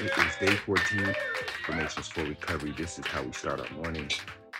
Morning. 0.00 0.14
It 0.16 0.26
is 0.26 0.36
day 0.50 0.56
14. 0.56 1.14
Affirmations 1.60 2.08
for 2.08 2.24
recovery. 2.24 2.74
This 2.76 2.98
is 2.98 3.06
how 3.06 3.22
we 3.22 3.32
start 3.32 3.60
our 3.60 3.76
morning. 3.76 4.10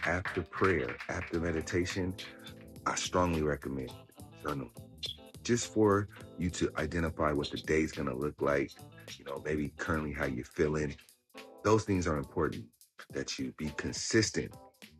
After 0.06 0.42
prayer, 0.42 0.96
after 1.08 1.40
meditation, 1.40 2.14
I 2.86 2.94
strongly 2.96 3.42
recommend 3.42 3.92
journal. 4.42 4.68
Just 5.44 5.72
for 5.72 6.08
you 6.38 6.50
to 6.50 6.70
identify 6.78 7.32
what 7.32 7.50
the 7.50 7.58
day 7.58 7.82
is 7.82 7.92
going 7.92 8.08
to 8.08 8.14
look 8.14 8.40
like, 8.40 8.72
you 9.16 9.24
know, 9.24 9.42
maybe 9.44 9.72
currently 9.76 10.12
how 10.12 10.26
you're 10.26 10.44
feeling. 10.44 10.94
Those 11.62 11.84
things 11.84 12.06
are 12.06 12.16
important 12.16 12.64
that 13.12 13.38
you 13.38 13.52
be 13.56 13.70
consistent. 13.76 14.54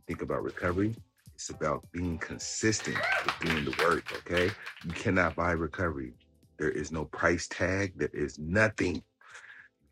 Think 0.07 0.23
about 0.23 0.43
recovery. 0.43 0.95
It's 1.35 1.51
about 1.51 1.85
being 1.93 2.19
consistent 2.19 2.97
with 3.25 3.39
doing 3.41 3.65
the 3.65 3.85
work, 3.85 4.05
okay? 4.19 4.51
You 4.85 4.93
cannot 4.93 5.35
buy 5.35 5.53
recovery. 5.53 6.15
There 6.59 6.71
is 6.71 6.93
no 6.93 7.05
price 7.07 7.49
tag. 7.49 7.95
There 7.97 8.11
is 8.13 8.39
nothing. 8.39 9.03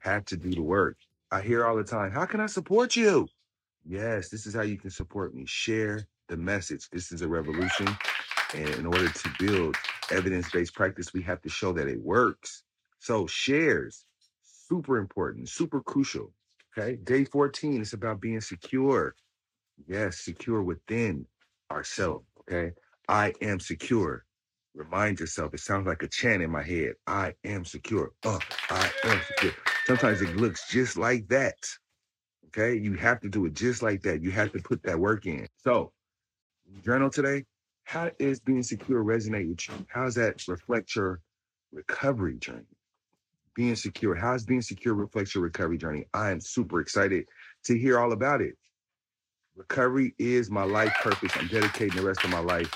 Have 0.00 0.24
to 0.26 0.36
do 0.36 0.50
the 0.50 0.62
work. 0.62 0.96
I 1.30 1.40
hear 1.40 1.64
all 1.64 1.76
the 1.76 1.84
time, 1.84 2.10
how 2.10 2.26
can 2.26 2.40
I 2.40 2.46
support 2.46 2.96
you? 2.96 3.28
Yes, 3.86 4.28
this 4.28 4.46
is 4.46 4.54
how 4.54 4.62
you 4.62 4.76
can 4.76 4.90
support 4.90 5.34
me. 5.34 5.44
Share 5.46 6.06
the 6.28 6.36
message. 6.36 6.88
This 6.90 7.12
is 7.12 7.22
a 7.22 7.28
revolution. 7.28 7.88
And 8.54 8.68
in 8.70 8.86
order 8.86 9.08
to 9.08 9.30
build 9.38 9.76
evidence 10.10 10.50
based 10.50 10.74
practice, 10.74 11.12
we 11.12 11.22
have 11.22 11.40
to 11.42 11.48
show 11.48 11.72
that 11.72 11.86
it 11.86 12.00
works. 12.00 12.64
So, 12.98 13.26
shares, 13.26 14.04
super 14.42 14.98
important, 14.98 15.48
super 15.48 15.80
crucial. 15.80 16.32
Okay. 16.76 16.96
Day 17.04 17.24
14 17.24 17.80
is 17.80 17.92
about 17.92 18.20
being 18.20 18.40
secure. 18.40 19.14
Yes, 19.86 20.18
secure 20.18 20.62
within 20.62 21.26
ourselves. 21.70 22.26
Okay. 22.40 22.72
I 23.08 23.32
am 23.40 23.60
secure. 23.60 24.24
Remind 24.80 25.20
yourself, 25.20 25.52
it 25.52 25.60
sounds 25.60 25.86
like 25.86 26.02
a 26.02 26.08
chant 26.08 26.42
in 26.42 26.50
my 26.50 26.62
head. 26.62 26.94
I 27.06 27.34
am 27.44 27.66
secure. 27.66 28.12
Uh, 28.24 28.38
I 28.70 28.90
am 29.04 29.20
secure. 29.26 29.52
Sometimes 29.84 30.22
it 30.22 30.34
looks 30.36 30.70
just 30.70 30.96
like 30.96 31.28
that. 31.28 31.58
Okay. 32.46 32.78
You 32.78 32.94
have 32.94 33.20
to 33.20 33.28
do 33.28 33.44
it 33.44 33.52
just 33.52 33.82
like 33.82 34.00
that. 34.04 34.22
You 34.22 34.30
have 34.30 34.52
to 34.52 34.58
put 34.58 34.82
that 34.84 34.98
work 34.98 35.26
in. 35.26 35.46
So, 35.62 35.92
journal 36.82 37.10
today. 37.10 37.44
How 37.84 38.10
is 38.18 38.40
being 38.40 38.62
secure 38.62 39.04
resonate 39.04 39.50
with 39.50 39.68
you? 39.68 39.74
How 39.90 40.04
does 40.04 40.14
that 40.14 40.42
reflect 40.48 40.96
your 40.96 41.20
recovery 41.72 42.38
journey? 42.38 42.64
Being 43.54 43.76
secure. 43.76 44.14
How 44.14 44.32
does 44.32 44.46
being 44.46 44.62
secure 44.62 44.94
reflect 44.94 45.34
your 45.34 45.44
recovery 45.44 45.76
journey? 45.76 46.06
I 46.14 46.30
am 46.30 46.40
super 46.40 46.80
excited 46.80 47.26
to 47.64 47.78
hear 47.78 47.98
all 47.98 48.12
about 48.12 48.40
it. 48.40 48.56
Recovery 49.56 50.14
is 50.18 50.50
my 50.50 50.62
life 50.62 50.94
purpose. 51.02 51.32
I'm 51.36 51.48
dedicating 51.48 51.96
the 51.96 52.06
rest 52.06 52.24
of 52.24 52.30
my 52.30 52.38
life 52.38 52.72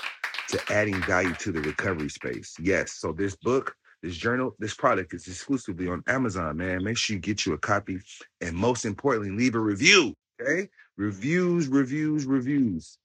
to 0.49 0.59
adding 0.71 1.01
value 1.03 1.33
to 1.35 1.51
the 1.51 1.61
recovery 1.61 2.09
space. 2.09 2.55
Yes. 2.59 2.93
So 2.93 3.11
this 3.11 3.35
book, 3.35 3.75
this 4.01 4.15
journal, 4.15 4.55
this 4.59 4.73
product 4.73 5.13
is 5.13 5.27
exclusively 5.27 5.87
on 5.87 6.03
Amazon, 6.07 6.57
man. 6.57 6.83
Make 6.83 6.97
sure 6.97 7.15
you 7.15 7.21
get 7.21 7.45
you 7.45 7.53
a 7.53 7.57
copy. 7.57 7.99
And 8.41 8.55
most 8.55 8.85
importantly, 8.85 9.31
leave 9.31 9.55
a 9.55 9.59
review. 9.59 10.13
Okay. 10.41 10.69
Reviews, 10.97 11.67
reviews, 11.67 12.25
reviews. 12.25 12.97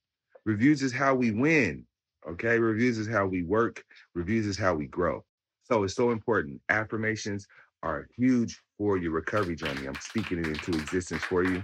Reviews 0.45 0.83
is 0.83 0.93
how 0.93 1.15
we 1.15 1.31
win. 1.31 1.85
Okay. 2.29 2.59
Reviews 2.59 2.99
is 2.99 3.09
how 3.09 3.27
we 3.27 3.43
work. 3.43 3.83
Reviews 4.15 4.47
is 4.47 4.59
how 4.59 4.75
we 4.75 4.87
grow. 4.87 5.25
So 5.65 5.85
it's 5.85 5.95
so 5.95 6.11
important. 6.11 6.61
Affirmations 6.69 7.47
are 7.83 8.09
huge 8.17 8.61
for 8.77 8.99
your 8.99 9.13
recovery 9.13 9.57
journey. 9.57 9.87
I'm 9.87 9.95
speaking 10.01 10.39
it 10.39 10.47
into 10.49 10.73
existence 10.73 11.23
for 11.23 11.45
you. 11.45 11.63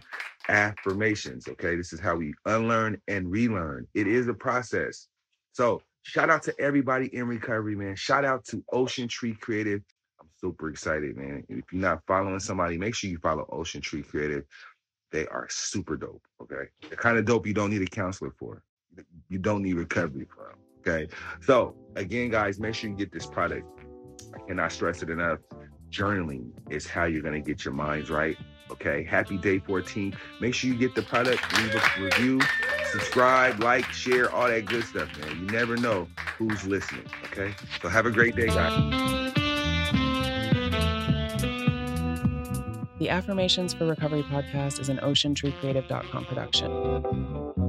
Affirmations. 0.49 1.49
Okay. 1.49 1.77
This 1.77 1.93
is 1.93 2.01
how 2.01 2.17
we 2.17 2.33
unlearn 2.47 3.01
and 3.09 3.31
relearn. 3.31 3.87
It 3.95 4.07
is 4.07 4.29
a 4.29 4.35
process. 4.35 5.09
So 5.57 5.81
shout 6.03 6.29
out 6.29 6.43
to 6.43 6.61
everybody 6.61 7.07
in 7.17 7.27
recovery, 7.27 7.75
man. 7.75 7.97
Shout 7.97 8.27
out 8.27 8.45
to 8.45 8.63
Ocean 8.73 9.09
Tree 9.09 9.33
Creative. 9.33 9.81
I'm 10.21 10.29
super 10.39 10.69
excited, 10.69 11.17
man. 11.17 11.45
If 11.49 11.65
you're 11.73 11.81
not 11.81 12.03
following 12.07 12.41
somebody, 12.41 12.77
make 12.77 12.95
sure 12.95 13.09
you 13.09 13.17
follow 13.17 13.49
Ocean 13.51 13.81
Tree 13.81 14.03
Creative. 14.03 14.45
They 15.13 15.27
are 15.29 15.47
super 15.49 15.97
dope. 15.97 16.21
Okay. 16.43 16.69
The 16.91 16.97
kind 16.97 17.17
of 17.17 17.25
dope 17.25 17.47
you 17.47 17.55
don't 17.55 17.71
need 17.71 17.81
a 17.81 17.87
counselor 17.87 18.35
for. 18.39 18.63
You 19.31 19.39
don't 19.39 19.63
need 19.63 19.77
recovery 19.77 20.27
from. 20.27 20.59
Okay. 20.81 21.11
So 21.41 21.75
again, 21.97 22.29
guys, 22.29 22.61
make 22.61 22.75
sure 22.75 22.91
you 22.91 22.97
get 22.97 23.11
this 23.11 23.25
product. 23.25 23.67
I 24.35 24.47
cannot 24.47 24.73
stress 24.73 25.03
it 25.03 25.09
enough. 25.09 25.39
Journaling 25.91 26.51
is 26.69 26.87
how 26.87 27.05
you're 27.05 27.23
to 27.23 27.41
get 27.41 27.65
your 27.65 27.73
minds 27.73 28.11
right. 28.11 28.37
Okay. 28.71 29.05
Happy 29.05 29.39
day 29.39 29.59
14. 29.61 30.15
Make 30.39 30.53
sure 30.53 30.71
you 30.71 30.77
get 30.77 30.95
the 30.95 31.01
product, 31.01 31.41
leave 31.57 31.75
a 31.75 32.03
review, 32.03 32.41
subscribe, 32.91 33.63
like, 33.63 33.85
share, 33.93 34.31
all 34.31 34.49
that 34.49 34.67
good 34.67 34.85
stuff, 34.85 35.09
man. 35.19 35.41
You 35.41 35.47
never 35.47 35.77
know 35.77 36.09
who's 36.39 36.67
listening. 36.67 37.07
Okay. 37.25 37.55
So 37.83 37.89
have 37.89 38.07
a 38.07 38.11
great 38.11 38.37
day, 38.37 38.47
guys. 38.47 39.33
The 42.99 43.11
Affirmations 43.11 43.75
for 43.75 43.87
Recovery 43.87 44.23
podcast 44.23 44.81
is 44.81 44.89
an 44.89 44.99
oceantreecreative.com 44.99 46.25
production. 46.25 47.66